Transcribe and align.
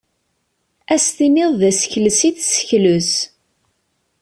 Ad 0.93 0.99
as-tiniḍ 1.01 1.51
d 1.61 1.61
asekles 1.69 2.19
i 2.29 2.29
tessekles. 2.37 3.11